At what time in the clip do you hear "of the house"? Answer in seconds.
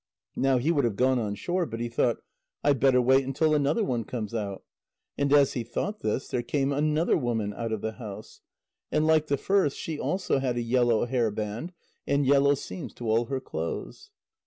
7.71-8.41